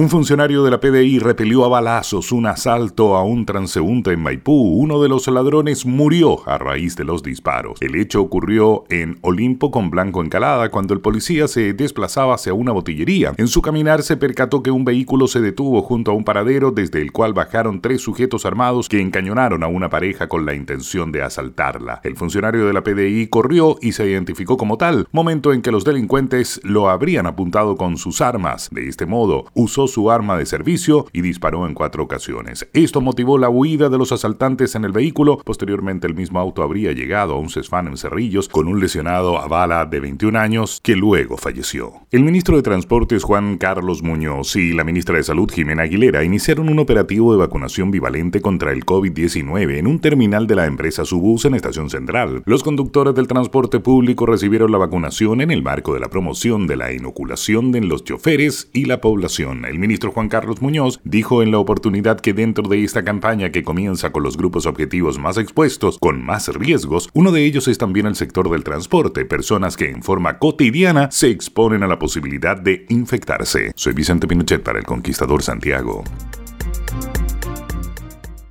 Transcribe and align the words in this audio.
Un 0.00 0.08
funcionario 0.08 0.64
de 0.64 0.70
la 0.70 0.80
PDI 0.80 1.18
repelió 1.18 1.62
a 1.62 1.68
balazos 1.68 2.32
un 2.32 2.46
asalto 2.46 3.16
a 3.16 3.22
un 3.22 3.44
transeúnte 3.44 4.12
en 4.12 4.22
Maipú. 4.22 4.54
Uno 4.54 5.02
de 5.02 5.10
los 5.10 5.28
ladrones 5.28 5.84
murió 5.84 6.48
a 6.48 6.56
raíz 6.56 6.96
de 6.96 7.04
los 7.04 7.22
disparos. 7.22 7.76
El 7.82 7.94
hecho 7.96 8.22
ocurrió 8.22 8.84
en 8.88 9.18
Olimpo 9.20 9.70
con 9.70 9.90
Blanco 9.90 10.22
Encalada 10.22 10.70
cuando 10.70 10.94
el 10.94 11.02
policía 11.02 11.48
se 11.48 11.74
desplazaba 11.74 12.36
hacia 12.36 12.54
una 12.54 12.72
botillería. 12.72 13.34
En 13.36 13.46
su 13.46 13.60
caminar 13.60 14.02
se 14.02 14.16
percató 14.16 14.62
que 14.62 14.70
un 14.70 14.86
vehículo 14.86 15.26
se 15.26 15.42
detuvo 15.42 15.82
junto 15.82 16.12
a 16.12 16.14
un 16.14 16.24
paradero 16.24 16.70
desde 16.70 17.02
el 17.02 17.12
cual 17.12 17.34
bajaron 17.34 17.82
tres 17.82 18.00
sujetos 18.00 18.46
armados 18.46 18.88
que 18.88 19.02
encañonaron 19.02 19.62
a 19.62 19.66
una 19.66 19.90
pareja 19.90 20.28
con 20.28 20.46
la 20.46 20.54
intención 20.54 21.12
de 21.12 21.20
asaltarla. 21.20 22.00
El 22.04 22.16
funcionario 22.16 22.66
de 22.66 22.72
la 22.72 22.82
PDI 22.82 23.26
corrió 23.26 23.76
y 23.82 23.92
se 23.92 24.08
identificó 24.08 24.56
como 24.56 24.78
tal, 24.78 25.08
momento 25.12 25.52
en 25.52 25.60
que 25.60 25.70
los 25.70 25.84
delincuentes 25.84 26.58
lo 26.64 26.88
habrían 26.88 27.26
apuntado 27.26 27.76
con 27.76 27.98
sus 27.98 28.22
armas. 28.22 28.70
De 28.72 28.88
este 28.88 29.04
modo, 29.04 29.44
usó 29.52 29.89
su 29.90 30.10
arma 30.10 30.38
de 30.38 30.46
servicio 30.46 31.06
y 31.12 31.20
disparó 31.20 31.66
en 31.66 31.74
cuatro 31.74 32.02
ocasiones. 32.02 32.68
Esto 32.72 33.00
motivó 33.00 33.36
la 33.36 33.50
huida 33.50 33.88
de 33.88 33.98
los 33.98 34.12
asaltantes 34.12 34.74
en 34.74 34.84
el 34.84 34.92
vehículo. 34.92 35.38
Posteriormente 35.44 36.06
el 36.06 36.14
mismo 36.14 36.40
auto 36.40 36.62
habría 36.62 36.92
llegado 36.92 37.34
a 37.34 37.38
un 37.38 37.50
Cesfán 37.50 37.88
en 37.88 37.96
Cerrillos 37.96 38.48
con 38.48 38.68
un 38.68 38.80
lesionado 38.80 39.38
a 39.38 39.48
bala 39.48 39.84
de 39.86 40.00
21 40.00 40.38
años 40.38 40.80
que 40.82 40.96
luego 40.96 41.36
falleció. 41.36 41.92
El 42.10 42.22
ministro 42.22 42.56
de 42.56 42.62
Transportes 42.62 43.24
Juan 43.24 43.58
Carlos 43.58 44.02
Muñoz 44.02 44.56
y 44.56 44.72
la 44.72 44.84
ministra 44.84 45.16
de 45.16 45.24
Salud 45.24 45.50
Jimena 45.50 45.82
Aguilera 45.82 46.24
iniciaron 46.24 46.68
un 46.68 46.78
operativo 46.78 47.32
de 47.32 47.38
vacunación 47.38 47.90
bivalente 47.90 48.40
contra 48.40 48.72
el 48.72 48.86
COVID-19 48.86 49.78
en 49.78 49.86
un 49.86 50.00
terminal 50.00 50.46
de 50.46 50.54
la 50.54 50.66
empresa 50.66 51.04
Subus 51.04 51.44
en 51.44 51.54
Estación 51.54 51.90
Central. 51.90 52.42
Los 52.46 52.62
conductores 52.62 53.14
del 53.14 53.26
transporte 53.26 53.80
público 53.80 54.26
recibieron 54.26 54.70
la 54.72 54.78
vacunación 54.78 55.40
en 55.40 55.50
el 55.50 55.62
marco 55.62 55.94
de 55.94 56.00
la 56.00 56.08
promoción 56.08 56.66
de 56.66 56.76
la 56.76 56.92
inoculación 56.92 57.72
de 57.72 57.80
los 57.80 58.04
choferes 58.04 58.70
y 58.72 58.84
la 58.84 59.00
población. 59.00 59.64
El 59.64 59.79
ministro 59.80 60.12
Juan 60.12 60.28
Carlos 60.28 60.62
Muñoz 60.62 61.00
dijo 61.02 61.42
en 61.42 61.50
la 61.50 61.58
oportunidad 61.58 62.20
que 62.20 62.32
dentro 62.32 62.68
de 62.68 62.84
esta 62.84 63.02
campaña 63.02 63.50
que 63.50 63.64
comienza 63.64 64.12
con 64.12 64.22
los 64.22 64.36
grupos 64.36 64.66
objetivos 64.66 65.18
más 65.18 65.38
expuestos, 65.38 65.98
con 65.98 66.24
más 66.24 66.48
riesgos, 66.48 67.08
uno 67.14 67.32
de 67.32 67.44
ellos 67.44 67.66
es 67.66 67.78
también 67.78 68.06
el 68.06 68.14
sector 68.14 68.50
del 68.50 68.62
transporte, 68.62 69.24
personas 69.24 69.76
que 69.76 69.90
en 69.90 70.02
forma 70.02 70.38
cotidiana 70.38 71.10
se 71.10 71.30
exponen 71.30 71.82
a 71.82 71.88
la 71.88 71.98
posibilidad 71.98 72.56
de 72.56 72.86
infectarse. 72.90 73.72
Soy 73.74 73.94
Vicente 73.94 74.28
Pinochet 74.28 74.62
para 74.62 74.78
el 74.78 74.84
Conquistador 74.84 75.42
Santiago. 75.42 76.04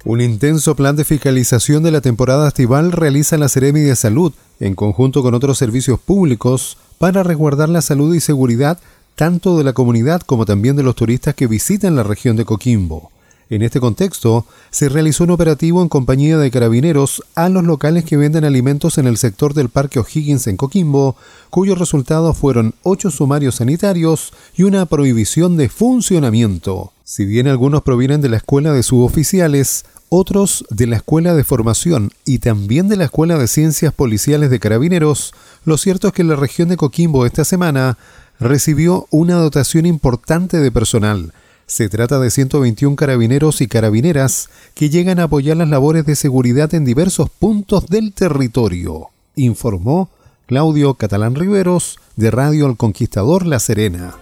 Un 0.05 0.21
intenso 0.21 0.75
plan 0.75 0.95
de 0.95 1.03
fiscalización 1.03 1.83
de 1.83 1.91
la 1.91 2.01
temporada 2.01 2.47
estival 2.47 2.91
realiza 2.91 3.37
la 3.37 3.49
Seremi 3.49 3.81
de 3.81 3.95
Salud 3.95 4.33
en 4.59 4.73
conjunto 4.73 5.21
con 5.21 5.33
otros 5.33 5.57
servicios 5.57 5.99
públicos 5.99 6.77
para 6.97 7.23
resguardar 7.23 7.69
la 7.69 7.81
salud 7.81 8.15
y 8.15 8.19
seguridad 8.19 8.79
tanto 9.19 9.57
de 9.57 9.65
la 9.65 9.73
comunidad 9.73 10.21
como 10.21 10.45
también 10.45 10.77
de 10.77 10.83
los 10.83 10.95
turistas 10.95 11.35
que 11.35 11.45
visitan 11.45 11.97
la 11.97 12.03
región 12.03 12.37
de 12.37 12.45
Coquimbo. 12.45 13.11
En 13.49 13.63
este 13.63 13.81
contexto, 13.81 14.45
se 14.71 14.87
realizó 14.87 15.25
un 15.25 15.31
operativo 15.31 15.81
en 15.81 15.89
compañía 15.89 16.37
de 16.37 16.49
carabineros 16.49 17.21
a 17.35 17.49
los 17.49 17.65
locales 17.65 18.05
que 18.05 18.15
venden 18.15 18.45
alimentos 18.45 18.97
en 18.97 19.07
el 19.07 19.17
sector 19.17 19.53
del 19.53 19.67
Parque 19.67 19.99
O'Higgins 19.99 20.47
en 20.47 20.55
Coquimbo, 20.55 21.17
cuyos 21.49 21.77
resultados 21.77 22.37
fueron 22.37 22.75
ocho 22.83 23.11
sumarios 23.11 23.55
sanitarios 23.55 24.31
y 24.55 24.63
una 24.63 24.85
prohibición 24.85 25.57
de 25.57 25.67
funcionamiento. 25.67 26.93
Si 27.03 27.25
bien 27.25 27.49
algunos 27.49 27.81
provienen 27.81 28.21
de 28.21 28.29
la 28.29 28.37
escuela 28.37 28.71
de 28.71 28.83
suboficiales, 28.83 29.83
otros 30.07 30.63
de 30.69 30.87
la 30.87 30.95
Escuela 30.95 31.33
de 31.33 31.43
Formación 31.43 32.11
y 32.25 32.39
también 32.39 32.87
de 32.87 32.95
la 32.95 33.03
Escuela 33.03 33.37
de 33.37 33.49
Ciencias 33.49 33.93
Policiales 33.93 34.49
de 34.49 34.59
Carabineros, 34.59 35.33
lo 35.65 35.77
cierto 35.77 36.07
es 36.07 36.13
que 36.13 36.21
en 36.21 36.29
la 36.29 36.37
región 36.37 36.69
de 36.69 36.77
Coquimbo 36.77 37.25
esta 37.25 37.43
semana 37.43 37.97
recibió 38.39 39.07
una 39.09 39.35
dotación 39.35 39.85
importante 39.85 40.57
de 40.57 40.71
personal. 40.71 41.33
Se 41.65 41.87
trata 41.89 42.19
de 42.19 42.31
121 42.31 42.95
carabineros 42.95 43.61
y 43.61 43.67
carabineras 43.67 44.49
que 44.73 44.89
llegan 44.89 45.19
a 45.19 45.23
apoyar 45.23 45.57
las 45.57 45.69
labores 45.69 46.05
de 46.05 46.15
seguridad 46.15 46.73
en 46.73 46.85
diversos 46.85 47.29
puntos 47.29 47.85
del 47.87 48.13
territorio, 48.13 49.09
informó 49.35 50.09
Claudio 50.47 50.95
Catalán 50.95 51.35
Riveros 51.35 51.99
de 52.15 52.31
Radio 52.31 52.65
El 52.65 52.75
Conquistador 52.75 53.45
La 53.45 53.59
Serena. 53.59 54.15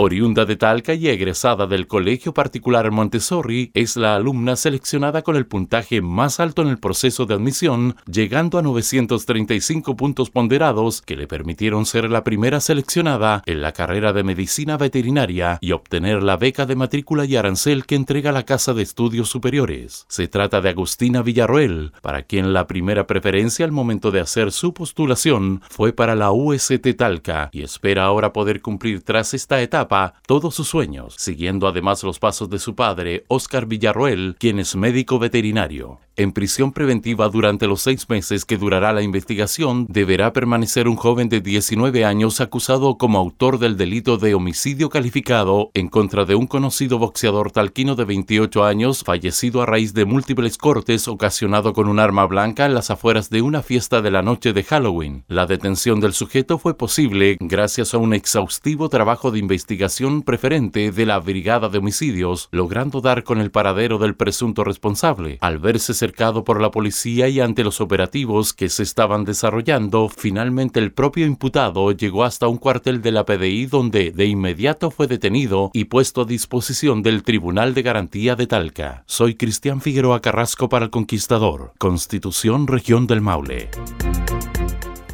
Oriunda 0.00 0.44
de 0.44 0.54
Talca 0.54 0.94
y 0.94 1.08
egresada 1.08 1.66
del 1.66 1.88
Colegio 1.88 2.32
Particular 2.32 2.88
Montessori, 2.92 3.72
es 3.74 3.96
la 3.96 4.14
alumna 4.14 4.54
seleccionada 4.54 5.22
con 5.22 5.34
el 5.34 5.46
puntaje 5.46 6.00
más 6.00 6.38
alto 6.38 6.62
en 6.62 6.68
el 6.68 6.78
proceso 6.78 7.26
de 7.26 7.34
admisión, 7.34 7.96
llegando 8.06 8.58
a 8.58 8.62
935 8.62 9.96
puntos 9.96 10.30
ponderados 10.30 11.02
que 11.02 11.16
le 11.16 11.26
permitieron 11.26 11.84
ser 11.84 12.08
la 12.10 12.22
primera 12.22 12.60
seleccionada 12.60 13.42
en 13.44 13.60
la 13.60 13.72
carrera 13.72 14.12
de 14.12 14.22
medicina 14.22 14.76
veterinaria 14.76 15.58
y 15.60 15.72
obtener 15.72 16.22
la 16.22 16.36
beca 16.36 16.64
de 16.64 16.76
matrícula 16.76 17.24
y 17.24 17.34
arancel 17.34 17.84
que 17.84 17.96
entrega 17.96 18.30
la 18.30 18.44
Casa 18.44 18.74
de 18.74 18.84
Estudios 18.84 19.28
Superiores. 19.28 20.06
Se 20.08 20.28
trata 20.28 20.60
de 20.60 20.68
Agustina 20.68 21.22
Villarroel, 21.22 21.90
para 22.02 22.22
quien 22.22 22.52
la 22.52 22.68
primera 22.68 23.08
preferencia 23.08 23.64
al 23.64 23.72
momento 23.72 24.12
de 24.12 24.20
hacer 24.20 24.52
su 24.52 24.72
postulación 24.72 25.60
fue 25.68 25.92
para 25.92 26.14
la 26.14 26.30
UST 26.30 26.86
Talca 26.96 27.50
y 27.50 27.62
espera 27.62 28.04
ahora 28.04 28.32
poder 28.32 28.60
cumplir 28.60 29.02
tras 29.02 29.34
esta 29.34 29.60
etapa 29.60 29.87
todos 30.26 30.54
sus 30.54 30.68
sueños, 30.68 31.14
siguiendo 31.18 31.66
además 31.66 32.02
los 32.02 32.18
pasos 32.18 32.50
de 32.50 32.58
su 32.58 32.74
padre, 32.74 33.24
Oscar 33.28 33.66
Villarroel, 33.66 34.36
quien 34.38 34.58
es 34.58 34.76
médico 34.76 35.18
veterinario. 35.18 35.98
En 36.16 36.32
prisión 36.32 36.72
preventiva 36.72 37.28
durante 37.28 37.68
los 37.68 37.80
seis 37.80 38.08
meses 38.08 38.44
que 38.44 38.56
durará 38.58 38.92
la 38.92 39.02
investigación, 39.02 39.86
deberá 39.88 40.32
permanecer 40.32 40.88
un 40.88 40.96
joven 40.96 41.28
de 41.28 41.40
19 41.40 42.04
años 42.04 42.40
acusado 42.40 42.98
como 42.98 43.18
autor 43.18 43.60
del 43.60 43.76
delito 43.76 44.18
de 44.18 44.34
homicidio 44.34 44.90
calificado 44.90 45.70
en 45.74 45.86
contra 45.86 46.24
de 46.24 46.34
un 46.34 46.48
conocido 46.48 46.98
boxeador 46.98 47.52
talquino 47.52 47.94
de 47.94 48.04
28 48.04 48.64
años, 48.64 49.04
fallecido 49.04 49.62
a 49.62 49.66
raíz 49.66 49.94
de 49.94 50.06
múltiples 50.06 50.58
cortes 50.58 51.06
ocasionado 51.06 51.72
con 51.72 51.88
un 51.88 52.00
arma 52.00 52.26
blanca 52.26 52.66
en 52.66 52.74
las 52.74 52.90
afueras 52.90 53.30
de 53.30 53.42
una 53.42 53.62
fiesta 53.62 54.02
de 54.02 54.10
la 54.10 54.22
noche 54.22 54.52
de 54.52 54.64
Halloween. 54.64 55.22
La 55.28 55.46
detención 55.46 56.00
del 56.00 56.14
sujeto 56.14 56.58
fue 56.58 56.76
posible 56.76 57.36
gracias 57.38 57.94
a 57.94 57.98
un 57.98 58.12
exhaustivo 58.12 58.88
trabajo 58.88 59.30
de 59.30 59.38
investigación 59.38 59.77
preferente 60.24 60.90
de 60.90 61.06
la 61.06 61.18
Brigada 61.20 61.68
de 61.68 61.78
Homicidios, 61.78 62.48
logrando 62.50 63.00
dar 63.00 63.22
con 63.22 63.40
el 63.40 63.50
paradero 63.50 63.98
del 63.98 64.16
presunto 64.16 64.64
responsable. 64.64 65.38
Al 65.40 65.58
verse 65.58 65.94
cercado 65.94 66.44
por 66.44 66.60
la 66.60 66.70
policía 66.70 67.28
y 67.28 67.40
ante 67.40 67.64
los 67.64 67.80
operativos 67.80 68.52
que 68.52 68.68
se 68.68 68.82
estaban 68.82 69.24
desarrollando, 69.24 70.08
finalmente 70.08 70.80
el 70.80 70.92
propio 70.92 71.26
imputado 71.26 71.92
llegó 71.92 72.24
hasta 72.24 72.48
un 72.48 72.58
cuartel 72.58 73.00
de 73.02 73.12
la 73.12 73.24
PDI 73.24 73.66
donde 73.66 74.10
de 74.10 74.26
inmediato 74.26 74.90
fue 74.90 75.06
detenido 75.06 75.70
y 75.72 75.84
puesto 75.84 76.22
a 76.22 76.24
disposición 76.24 77.02
del 77.02 77.22
Tribunal 77.22 77.74
de 77.74 77.82
Garantía 77.82 78.34
de 78.34 78.46
Talca. 78.46 79.04
Soy 79.06 79.36
Cristian 79.36 79.80
Figueroa 79.80 80.20
Carrasco 80.20 80.68
para 80.68 80.86
el 80.86 80.90
Conquistador, 80.90 81.72
Constitución 81.78 82.66
Región 82.66 83.06
del 83.06 83.20
Maule. 83.20 83.70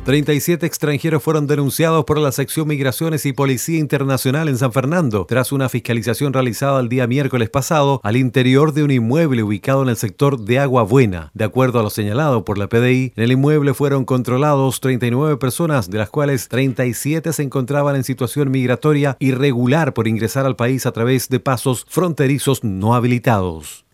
37 0.04 0.66
extranjeros 0.66 1.22
fueron 1.22 1.46
denunciados 1.46 2.04
por 2.04 2.18
la 2.18 2.30
sección 2.30 2.68
Migraciones 2.68 3.24
y 3.24 3.32
Policía 3.32 3.78
Internacional 3.78 4.50
en 4.50 4.58
San 4.58 4.70
Fernando 4.70 5.24
tras 5.26 5.50
una 5.50 5.70
fiscalización 5.70 6.34
realizada 6.34 6.78
el 6.80 6.90
día 6.90 7.06
miércoles 7.06 7.48
pasado 7.48 8.02
al 8.02 8.18
interior 8.18 8.74
de 8.74 8.82
un 8.82 8.90
inmueble 8.90 9.42
ubicado 9.42 9.82
en 9.82 9.88
el 9.88 9.96
sector 9.96 10.38
de 10.38 10.58
Agua 10.58 10.82
Buena. 10.82 11.30
De 11.32 11.44
acuerdo 11.44 11.80
a 11.80 11.82
lo 11.82 11.88
señalado 11.88 12.44
por 12.44 12.58
la 12.58 12.68
PDI, 12.68 13.14
en 13.16 13.24
el 13.24 13.32
inmueble 13.32 13.72
fueron 13.72 14.04
controlados 14.04 14.80
39 14.80 15.38
personas, 15.38 15.88
de 15.88 15.96
las 15.96 16.10
cuales 16.10 16.48
37 16.48 17.32
se 17.32 17.42
encontraban 17.42 17.96
en 17.96 18.04
situación 18.04 18.50
migratoria 18.50 19.16
irregular 19.20 19.94
por 19.94 20.06
ingresar 20.06 20.44
al 20.44 20.54
país 20.54 20.84
a 20.84 20.92
través 20.92 21.30
de 21.30 21.40
pasos 21.40 21.86
fronterizos 21.88 22.62
no 22.62 22.94
habilitados. 22.94 23.84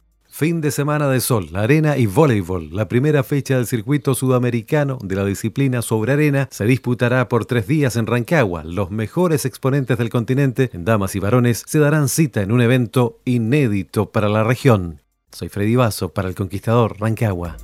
Fin 0.41 0.63
de 0.63 0.71
semana 0.71 1.07
de 1.11 1.21
sol, 1.21 1.51
arena 1.53 1.99
y 1.99 2.07
voleibol. 2.07 2.75
La 2.75 2.89
primera 2.89 3.23
fecha 3.23 3.57
del 3.57 3.67
circuito 3.67 4.15
sudamericano 4.15 4.97
de 5.03 5.15
la 5.15 5.27
disciplina 5.27 5.83
sobre 5.83 6.15
arena 6.15 6.49
se 6.51 6.65
disputará 6.65 7.29
por 7.29 7.45
tres 7.45 7.67
días 7.67 7.97
en 7.97 8.07
Rancagua. 8.07 8.65
Los 8.65 8.91
mejores 8.91 9.45
exponentes 9.45 9.99
del 9.99 10.09
continente, 10.09 10.71
en 10.73 10.87
damas 10.87 11.15
y 11.15 11.19
varones, 11.19 11.63
se 11.67 11.79
darán 11.79 12.09
cita 12.09 12.41
en 12.41 12.53
un 12.53 12.63
evento 12.63 13.19
inédito 13.27 14.13
para 14.13 14.31
la 14.31 14.43
región. 14.43 15.03
Soy 15.31 15.51
Freddy 15.51 15.77
Vaso 15.77 16.09
para 16.09 16.31
el 16.31 16.35
Conquistador 16.35 16.99
Rancagua. 16.99 17.59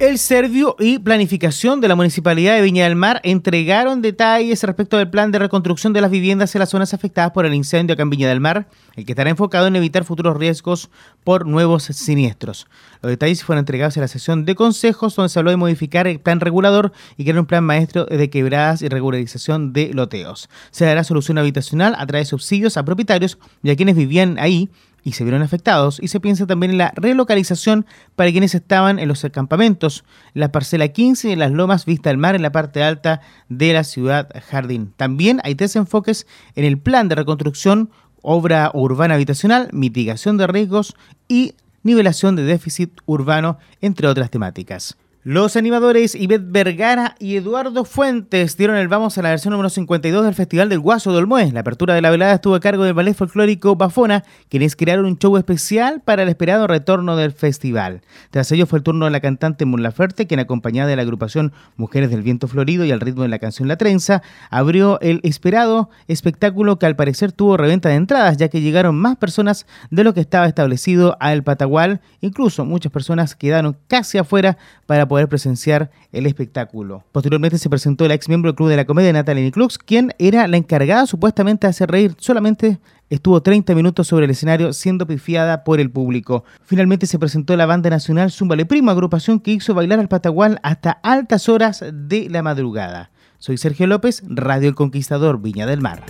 El 0.00 0.18
Servio 0.18 0.74
y 0.80 0.98
Planificación 0.98 1.80
de 1.80 1.86
la 1.86 1.94
Municipalidad 1.94 2.56
de 2.56 2.62
Viña 2.62 2.82
del 2.82 2.96
Mar 2.96 3.20
entregaron 3.22 4.02
detalles 4.02 4.64
respecto 4.64 4.98
del 4.98 5.08
plan 5.08 5.30
de 5.30 5.38
reconstrucción 5.38 5.92
de 5.92 6.00
las 6.00 6.10
viviendas 6.10 6.52
en 6.54 6.58
las 6.58 6.70
zonas 6.70 6.92
afectadas 6.92 7.30
por 7.30 7.46
el 7.46 7.54
incendio 7.54 7.94
acá 7.94 8.02
en 8.02 8.10
Viña 8.10 8.28
del 8.28 8.40
Mar, 8.40 8.66
el 8.96 9.06
que 9.06 9.12
estará 9.12 9.30
enfocado 9.30 9.68
en 9.68 9.76
evitar 9.76 10.04
futuros 10.04 10.36
riesgos 10.36 10.90
por 11.22 11.46
nuevos 11.46 11.84
siniestros. 11.84 12.66
Los 13.02 13.10
detalles 13.10 13.44
fueron 13.44 13.60
entregados 13.60 13.96
en 13.96 14.00
la 14.00 14.08
sesión 14.08 14.44
de 14.44 14.56
consejos 14.56 15.14
donde 15.14 15.28
se 15.28 15.38
habló 15.38 15.52
de 15.52 15.58
modificar 15.58 16.08
el 16.08 16.18
plan 16.18 16.40
regulador 16.40 16.92
y 17.16 17.22
crear 17.22 17.38
un 17.38 17.46
plan 17.46 17.62
maestro 17.62 18.04
de 18.04 18.30
quebradas 18.30 18.82
y 18.82 18.88
regularización 18.88 19.72
de 19.72 19.94
loteos. 19.94 20.50
Se 20.72 20.84
dará 20.84 21.04
solución 21.04 21.38
habitacional 21.38 21.94
a 21.96 22.04
través 22.06 22.26
de 22.26 22.30
subsidios 22.30 22.76
a 22.76 22.84
propietarios 22.84 23.38
y 23.62 23.70
a 23.70 23.76
quienes 23.76 23.94
vivían 23.94 24.40
ahí 24.40 24.70
y 25.04 25.12
se 25.12 25.22
vieron 25.22 25.42
afectados 25.42 26.00
y 26.02 26.08
se 26.08 26.18
piensa 26.18 26.46
también 26.46 26.72
en 26.72 26.78
la 26.78 26.92
relocalización 26.96 27.86
para 28.16 28.32
quienes 28.32 28.54
estaban 28.54 28.98
en 28.98 29.06
los 29.06 29.24
campamentos, 29.30 30.04
la 30.32 30.50
parcela 30.50 30.88
15 30.88 31.28
y 31.28 31.32
en 31.32 31.38
las 31.38 31.52
lomas 31.52 31.84
vista 31.84 32.10
al 32.10 32.16
mar 32.16 32.34
en 32.34 32.42
la 32.42 32.50
parte 32.52 32.82
alta 32.82 33.20
de 33.48 33.74
la 33.74 33.84
ciudad 33.84 34.28
Jardín. 34.48 34.92
También 34.96 35.40
hay 35.44 35.54
tres 35.54 35.76
enfoques 35.76 36.26
en 36.56 36.64
el 36.64 36.78
plan 36.78 37.08
de 37.08 37.14
reconstrucción, 37.14 37.90
obra 38.22 38.70
urbana 38.72 39.14
habitacional, 39.14 39.68
mitigación 39.72 40.38
de 40.38 40.46
riesgos 40.46 40.96
y 41.28 41.54
nivelación 41.82 42.34
de 42.34 42.44
déficit 42.44 42.90
urbano, 43.04 43.58
entre 43.82 44.08
otras 44.08 44.30
temáticas. 44.30 44.96
Los 45.26 45.56
animadores 45.56 46.14
Ivette 46.14 46.52
Vergara 46.52 47.14
y 47.18 47.36
Eduardo 47.36 47.86
Fuentes 47.86 48.58
dieron 48.58 48.76
el 48.76 48.88
vamos 48.88 49.16
a 49.16 49.22
la 49.22 49.30
versión 49.30 49.52
número 49.52 49.70
52 49.70 50.22
del 50.22 50.34
Festival 50.34 50.68
del 50.68 50.80
Guaso 50.80 51.12
de 51.12 51.16
Olmué. 51.16 51.50
La 51.50 51.60
apertura 51.60 51.94
de 51.94 52.02
la 52.02 52.10
velada 52.10 52.34
estuvo 52.34 52.54
a 52.54 52.60
cargo 52.60 52.84
del 52.84 52.92
ballet 52.92 53.14
folclórico 53.14 53.74
Bafona, 53.74 54.22
quienes 54.50 54.76
crearon 54.76 55.06
un 55.06 55.16
show 55.16 55.34
especial 55.38 56.02
para 56.04 56.24
el 56.24 56.28
esperado 56.28 56.66
retorno 56.66 57.16
del 57.16 57.32
festival. 57.32 58.02
Tras 58.32 58.52
ello 58.52 58.66
fue 58.66 58.80
el 58.80 58.82
turno 58.82 59.06
de 59.06 59.12
la 59.12 59.20
cantante 59.20 59.64
Mon 59.64 59.82
Laferte, 59.82 60.26
quien 60.26 60.40
acompañada 60.40 60.90
de 60.90 60.96
la 60.96 61.00
agrupación 61.00 61.54
Mujeres 61.78 62.10
del 62.10 62.20
Viento 62.20 62.46
Florido 62.46 62.84
y 62.84 62.92
al 62.92 63.00
ritmo 63.00 63.22
de 63.22 63.30
la 63.30 63.38
canción 63.38 63.66
La 63.66 63.78
Trenza, 63.78 64.22
abrió 64.50 65.00
el 65.00 65.20
esperado 65.22 65.88
espectáculo 66.06 66.78
que 66.78 66.84
al 66.84 66.96
parecer 66.96 67.32
tuvo 67.32 67.56
reventa 67.56 67.88
de 67.88 67.94
entradas, 67.94 68.36
ya 68.36 68.48
que 68.48 68.60
llegaron 68.60 68.94
más 68.96 69.16
personas 69.16 69.64
de 69.90 70.04
lo 70.04 70.12
que 70.12 70.20
estaba 70.20 70.44
establecido 70.44 71.16
a 71.18 71.32
El 71.32 71.42
Patagual. 71.42 72.02
Incluso 72.20 72.66
muchas 72.66 72.92
personas 72.92 73.34
quedaron 73.34 73.78
casi 73.88 74.18
afuera 74.18 74.58
para 74.84 75.08
poder 75.08 75.13
presenciar 75.28 75.90
el 76.12 76.26
espectáculo. 76.26 77.04
Posteriormente 77.12 77.58
se 77.58 77.70
presentó 77.70 78.06
la 78.06 78.14
ex 78.14 78.28
miembro 78.28 78.50
del 78.50 78.56
Club 78.56 78.68
de 78.68 78.76
la 78.76 78.84
Comedia, 78.84 79.12
Natalie 79.12 79.50
Klux, 79.50 79.78
quien 79.78 80.12
era 80.18 80.46
la 80.48 80.56
encargada 80.56 81.06
supuestamente 81.06 81.66
de 81.66 81.70
hacer 81.70 81.90
reír. 81.90 82.14
Solamente 82.18 82.78
estuvo 83.10 83.42
30 83.42 83.74
minutos 83.74 84.06
sobre 84.06 84.24
el 84.24 84.30
escenario 84.30 84.72
siendo 84.72 85.06
pifiada 85.06 85.64
por 85.64 85.80
el 85.80 85.90
público. 85.90 86.44
Finalmente 86.64 87.06
se 87.06 87.18
presentó 87.18 87.56
la 87.56 87.66
banda 87.66 87.90
nacional 87.90 88.30
Zumbale 88.30 88.66
Primo, 88.66 88.90
agrupación 88.90 89.40
que 89.40 89.52
hizo 89.52 89.74
bailar 89.74 90.00
al 90.00 90.08
Patagual 90.08 90.58
hasta 90.62 90.90
altas 90.90 91.48
horas 91.48 91.84
de 91.92 92.28
la 92.28 92.42
madrugada. 92.42 93.10
Soy 93.38 93.56
Sergio 93.58 93.86
López, 93.86 94.22
Radio 94.26 94.68
El 94.68 94.74
Conquistador, 94.74 95.40
Viña 95.40 95.66
del 95.66 95.80
Mar. 95.80 96.02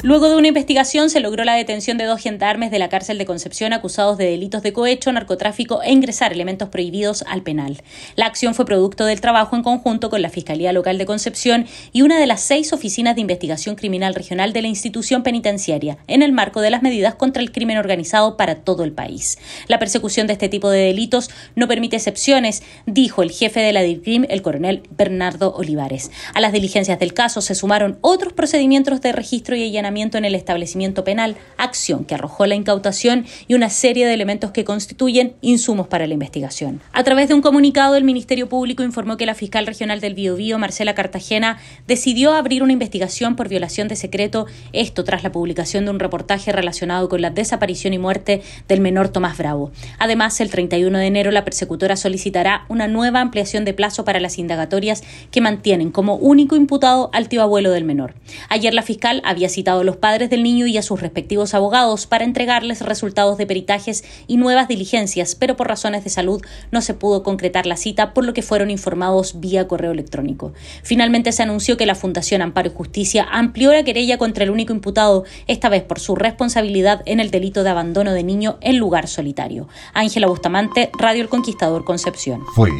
Luego 0.00 0.28
de 0.28 0.36
una 0.36 0.46
investigación 0.46 1.10
se 1.10 1.18
logró 1.18 1.42
la 1.42 1.56
detención 1.56 1.98
de 1.98 2.04
dos 2.04 2.20
gendarmes 2.20 2.70
de 2.70 2.78
la 2.78 2.88
cárcel 2.88 3.18
de 3.18 3.26
Concepción 3.26 3.72
acusados 3.72 4.16
de 4.16 4.26
delitos 4.26 4.62
de 4.62 4.72
cohecho, 4.72 5.10
narcotráfico 5.10 5.82
e 5.82 5.90
ingresar 5.90 6.32
elementos 6.32 6.68
prohibidos 6.68 7.24
al 7.26 7.42
penal. 7.42 7.82
La 8.14 8.26
acción 8.26 8.54
fue 8.54 8.64
producto 8.64 9.06
del 9.06 9.20
trabajo 9.20 9.56
en 9.56 9.64
conjunto 9.64 10.08
con 10.08 10.22
la 10.22 10.30
Fiscalía 10.30 10.72
Local 10.72 10.98
de 10.98 11.06
Concepción 11.06 11.66
y 11.92 12.02
una 12.02 12.20
de 12.20 12.28
las 12.28 12.42
seis 12.42 12.72
oficinas 12.72 13.16
de 13.16 13.22
investigación 13.22 13.74
criminal 13.74 14.14
regional 14.14 14.52
de 14.52 14.62
la 14.62 14.68
institución 14.68 15.24
penitenciaria, 15.24 15.98
en 16.06 16.22
el 16.22 16.30
marco 16.30 16.60
de 16.60 16.70
las 16.70 16.82
medidas 16.82 17.16
contra 17.16 17.42
el 17.42 17.50
crimen 17.50 17.76
organizado 17.76 18.36
para 18.36 18.54
todo 18.54 18.84
el 18.84 18.92
país. 18.92 19.36
La 19.66 19.80
persecución 19.80 20.28
de 20.28 20.34
este 20.34 20.48
tipo 20.48 20.70
de 20.70 20.78
delitos 20.78 21.28
no 21.56 21.66
permite 21.66 21.96
excepciones, 21.96 22.62
dijo 22.86 23.24
el 23.24 23.32
jefe 23.32 23.58
de 23.58 23.72
la 23.72 23.82
DIRCRIM, 23.82 24.26
el 24.28 24.42
coronel 24.42 24.84
Bernardo 24.90 25.52
Olivares. 25.56 26.12
A 26.34 26.40
las 26.40 26.52
diligencias 26.52 27.00
del 27.00 27.14
caso 27.14 27.40
se 27.40 27.56
sumaron 27.56 27.98
otros 28.00 28.32
procedimientos 28.32 29.00
de 29.00 29.10
registro 29.10 29.56
y 29.56 29.64
allanamiento 29.64 29.87
en 29.88 30.24
el 30.24 30.34
establecimiento 30.34 31.02
penal, 31.02 31.36
acción 31.56 32.04
que 32.04 32.14
arrojó 32.14 32.44
la 32.44 32.54
incautación 32.54 33.24
y 33.46 33.54
una 33.54 33.70
serie 33.70 34.06
de 34.06 34.12
elementos 34.12 34.50
que 34.50 34.64
constituyen 34.64 35.34
insumos 35.40 35.88
para 35.88 36.06
la 36.06 36.12
investigación. 36.12 36.80
A 36.92 37.04
través 37.04 37.28
de 37.28 37.34
un 37.34 37.40
comunicado, 37.40 37.96
el 37.96 38.04
Ministerio 38.04 38.50
Público 38.50 38.82
informó 38.82 39.16
que 39.16 39.24
la 39.24 39.34
fiscal 39.34 39.66
regional 39.66 40.00
del 40.00 40.14
Biobío, 40.14 40.58
Marcela 40.58 40.94
Cartagena, 40.94 41.58
decidió 41.86 42.32
abrir 42.34 42.62
una 42.62 42.74
investigación 42.74 43.34
por 43.34 43.48
violación 43.48 43.88
de 43.88 43.96
secreto, 43.96 44.46
esto 44.74 45.04
tras 45.04 45.22
la 45.22 45.32
publicación 45.32 45.86
de 45.86 45.90
un 45.90 46.00
reportaje 46.00 46.52
relacionado 46.52 47.08
con 47.08 47.22
la 47.22 47.30
desaparición 47.30 47.94
y 47.94 47.98
muerte 47.98 48.42
del 48.68 48.80
menor 48.80 49.08
Tomás 49.08 49.38
Bravo. 49.38 49.72
Además, 49.98 50.38
el 50.40 50.50
31 50.50 50.98
de 50.98 51.06
enero 51.06 51.30
la 51.30 51.44
persecutora 51.44 51.96
solicitará 51.96 52.66
una 52.68 52.88
nueva 52.88 53.20
ampliación 53.20 53.64
de 53.64 53.72
plazo 53.72 54.04
para 54.04 54.20
las 54.20 54.38
indagatorias 54.38 55.02
que 55.30 55.40
mantienen 55.40 55.90
como 55.90 56.16
único 56.16 56.56
imputado 56.56 57.10
al 57.14 57.28
tío 57.28 57.42
abuelo 57.42 57.70
del 57.70 57.84
menor. 57.84 58.14
Ayer 58.50 58.74
la 58.74 58.82
fiscal 58.82 59.22
había 59.24 59.48
citado 59.48 59.77
a 59.80 59.84
los 59.84 59.96
padres 59.96 60.30
del 60.30 60.42
niño 60.42 60.66
y 60.66 60.76
a 60.78 60.82
sus 60.82 61.00
respectivos 61.00 61.54
abogados 61.54 62.06
para 62.06 62.24
entregarles 62.24 62.82
resultados 62.82 63.38
de 63.38 63.46
peritajes 63.46 64.04
y 64.26 64.36
nuevas 64.36 64.68
diligencias, 64.68 65.34
pero 65.34 65.56
por 65.56 65.68
razones 65.68 66.04
de 66.04 66.10
salud 66.10 66.42
no 66.70 66.80
se 66.80 66.94
pudo 66.94 67.22
concretar 67.22 67.66
la 67.66 67.76
cita, 67.76 68.14
por 68.14 68.24
lo 68.24 68.34
que 68.34 68.42
fueron 68.42 68.70
informados 68.70 69.40
vía 69.40 69.68
correo 69.68 69.92
electrónico. 69.92 70.52
Finalmente 70.82 71.32
se 71.32 71.42
anunció 71.42 71.76
que 71.76 71.86
la 71.86 71.94
Fundación 71.94 72.42
Amparo 72.42 72.68
y 72.68 72.74
Justicia 72.74 73.26
amplió 73.30 73.72
la 73.72 73.84
querella 73.84 74.18
contra 74.18 74.44
el 74.44 74.50
único 74.50 74.72
imputado, 74.72 75.24
esta 75.46 75.68
vez 75.68 75.82
por 75.82 76.00
su 76.00 76.14
responsabilidad 76.14 77.02
en 77.06 77.20
el 77.20 77.30
delito 77.30 77.62
de 77.62 77.70
abandono 77.70 78.12
de 78.12 78.22
niño 78.22 78.58
en 78.60 78.78
lugar 78.78 79.08
solitario. 79.08 79.68
Ángela 79.94 80.26
Bustamante, 80.26 80.90
Radio 80.98 81.22
El 81.22 81.28
Conquistador 81.28 81.84
Concepción. 81.84 82.42
Fue 82.54 82.70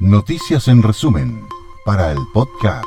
Noticias 0.00 0.68
en 0.68 0.82
resumen 0.82 1.42
para 1.84 2.12
el 2.12 2.18
podcast. 2.32 2.86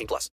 18 0.01 0.07
plus. 0.07 0.29